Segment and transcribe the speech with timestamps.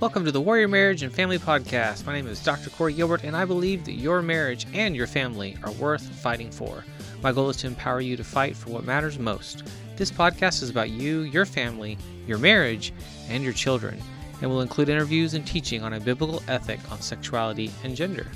[0.00, 2.06] Welcome to the Warrior Marriage and Family Podcast.
[2.06, 2.70] My name is Dr.
[2.70, 6.84] Corey Gilbert, and I believe that your marriage and your family are worth fighting for.
[7.20, 9.64] My goal is to empower you to fight for what matters most.
[9.96, 11.98] This podcast is about you, your family,
[12.28, 12.92] your marriage,
[13.28, 14.00] and your children,
[14.40, 18.28] and will include interviews and teaching on a biblical ethic on sexuality and gender.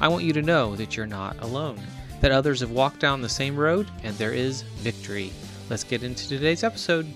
[0.00, 1.80] I want you to know that you're not alone,
[2.20, 5.32] that others have walked down the same road, and there is victory.
[5.70, 7.06] Let's get into today's episode.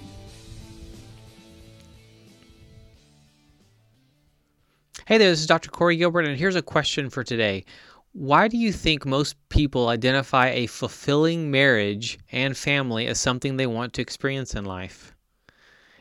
[5.12, 5.69] Hey there, this is Dr.
[5.71, 7.66] Corey Gilbert, and here's a question for today.
[8.12, 13.67] Why do you think most people identify a fulfilling marriage and family as something they
[13.67, 15.15] want to experience in life?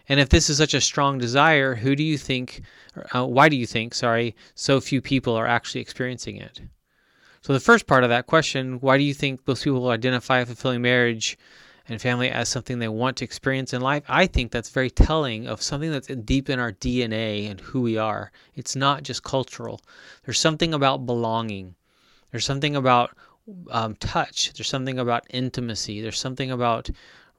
[0.07, 2.61] And if this is such a strong desire, who do you think,
[3.13, 6.61] uh, why do you think, sorry, so few people are actually experiencing it?
[7.41, 10.45] So, the first part of that question, why do you think most people identify a
[10.45, 11.37] fulfilling marriage
[11.87, 15.47] and family as something they want to experience in life, I think that's very telling
[15.47, 18.31] of something that's deep in our DNA and who we are.
[18.55, 19.81] It's not just cultural.
[20.23, 21.75] There's something about belonging.
[22.31, 23.15] There's something about
[23.71, 24.53] um, touch.
[24.53, 26.01] There's something about intimacy.
[26.01, 26.89] There's something about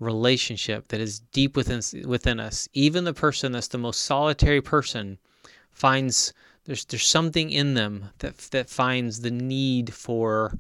[0.01, 2.69] relationship that is deep within within us.
[2.73, 5.19] Even the person that's the most solitary person
[5.71, 6.33] finds
[6.65, 10.59] there's there's something in them that that finds the need for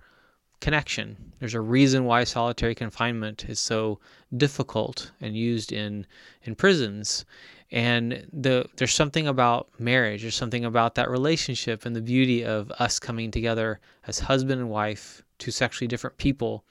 [0.62, 1.16] connection.
[1.40, 3.98] There's a reason why solitary confinement is so
[4.36, 6.06] difficult and used in
[6.44, 7.24] in prisons.
[7.72, 12.70] And the there's something about marriage, there's something about that relationship and the beauty of
[12.78, 16.64] us coming together as husband and wife, two sexually different people,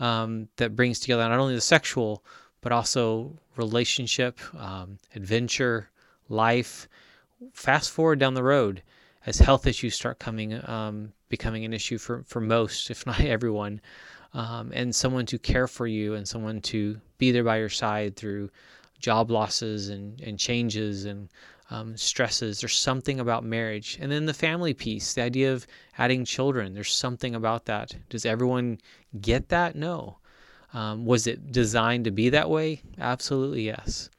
[0.00, 2.24] um, that brings together not only the sexual
[2.62, 5.90] but also relationship, um, adventure,
[6.28, 6.88] life.
[7.52, 8.82] Fast forward down the road
[9.26, 13.80] as health issues start coming um, becoming an issue for, for most, if not everyone,
[14.34, 18.16] um, and someone to care for you and someone to be there by your side
[18.16, 18.50] through
[18.98, 21.28] job losses and, and changes and
[21.70, 22.60] um, stresses.
[22.60, 23.98] There's something about marriage.
[24.00, 25.66] And then the family piece, the idea of
[25.98, 27.94] adding children, there's something about that.
[28.08, 28.78] Does everyone
[29.20, 29.76] get that?
[29.76, 30.18] No.
[30.74, 32.82] Um, was it designed to be that way?
[32.98, 34.10] Absolutely yes.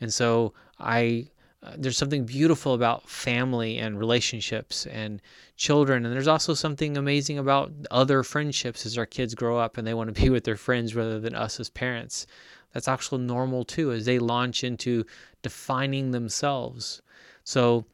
[0.00, 1.28] And so I
[1.76, 5.22] there's something beautiful about family and relationships and
[5.56, 6.04] children.
[6.04, 9.94] And there's also something amazing about other friendships as our kids grow up and they
[9.94, 12.26] want to be with their friends rather than us as parents.
[12.72, 15.04] That's actually normal too as they launch into
[15.42, 17.02] defining themselves.
[17.44, 17.84] So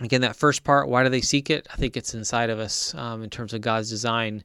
[0.00, 1.68] again that first part why do they seek it?
[1.72, 4.42] I think it's inside of us um, in terms of god's design.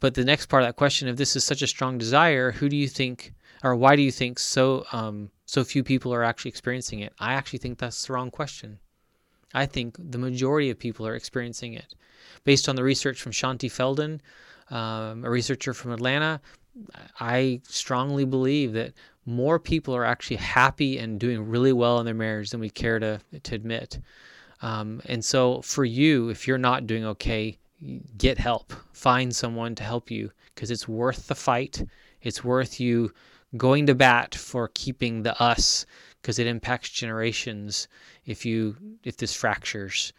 [0.00, 2.68] But the next part of that question if this is such a strong desire who
[2.68, 3.32] do you think
[3.64, 7.12] or why do you think so um, so few people are actually experiencing it?
[7.18, 8.78] I actually think that's the wrong question.
[9.52, 11.94] I think the majority of people are experiencing it.
[12.44, 14.20] Based on the research from Shaunti Feldhahn,
[14.74, 16.40] um, a researcher from Atlanta,
[17.20, 18.94] I strongly believe that
[19.26, 22.98] more people are actually happy and doing really well in their marriage than we care
[22.98, 24.00] to, to admit.
[24.62, 27.58] Um, and so, for you, if you're not doing okay,
[28.16, 28.72] get help.
[28.94, 31.84] Find someone to help you because it's worth the fight.
[32.22, 33.12] It's worth you
[33.56, 35.84] going to bat for keeping the us
[36.20, 37.88] because it impacts generations
[38.24, 40.12] if you if this fractures.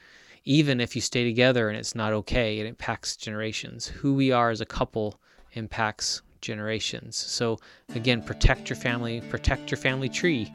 [0.46, 3.88] Even if you stay together and it's not okay it impacts generations.
[3.88, 5.20] Who we are as a couple
[5.54, 7.16] impacts generations.
[7.16, 7.58] So
[7.96, 10.52] again protect your family protect your family tree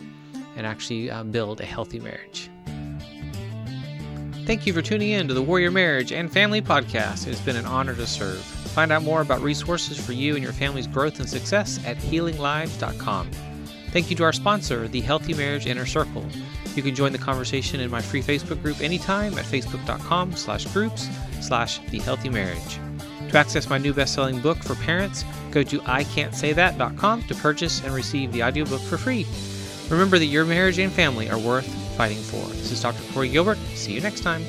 [0.56, 2.50] and actually uh, build a healthy marriage.
[4.44, 7.26] Thank you for tuning in to the warrior marriage and family podcast.
[7.26, 10.42] It has been an honor to serve Find out more about resources for you and
[10.42, 13.30] your family's growth and success at healinglives.com.
[13.90, 16.24] Thank you to our sponsor, the Healthy Marriage Inner Circle.
[16.74, 21.08] You can join the conversation in my free Facebook group anytime at facebook.com slash groups
[21.40, 22.78] slash the healthy marriage.
[23.30, 28.32] To access my new best-selling book for parents, go to ican'tsaythat.com to purchase and receive
[28.32, 29.26] the audiobook for free.
[29.90, 32.46] Remember that your marriage and family are worth fighting for.
[32.54, 33.02] This is Dr.
[33.12, 33.58] Corey Gilbert.
[33.74, 34.44] See you next time.